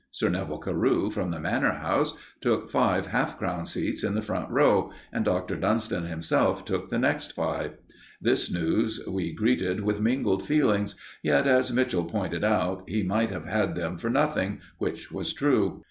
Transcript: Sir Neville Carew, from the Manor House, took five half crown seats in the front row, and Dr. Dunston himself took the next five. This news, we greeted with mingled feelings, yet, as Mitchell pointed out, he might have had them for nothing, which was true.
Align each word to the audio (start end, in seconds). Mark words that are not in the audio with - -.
Sir 0.09 0.29
Neville 0.29 0.57
Carew, 0.57 1.11
from 1.11 1.29
the 1.29 1.39
Manor 1.39 1.73
House, 1.75 2.17
took 2.41 2.71
five 2.71 3.05
half 3.05 3.37
crown 3.37 3.67
seats 3.67 4.03
in 4.03 4.15
the 4.15 4.23
front 4.23 4.49
row, 4.49 4.91
and 5.13 5.23
Dr. 5.23 5.55
Dunston 5.55 6.07
himself 6.07 6.65
took 6.65 6.89
the 6.89 6.97
next 6.97 7.33
five. 7.33 7.77
This 8.19 8.49
news, 8.51 8.99
we 9.07 9.31
greeted 9.31 9.81
with 9.83 10.01
mingled 10.01 10.41
feelings, 10.41 10.95
yet, 11.21 11.45
as 11.45 11.71
Mitchell 11.71 12.05
pointed 12.05 12.43
out, 12.43 12.83
he 12.89 13.03
might 13.03 13.29
have 13.29 13.45
had 13.45 13.75
them 13.75 13.99
for 13.99 14.09
nothing, 14.09 14.59
which 14.79 15.11
was 15.11 15.33
true. 15.33 15.79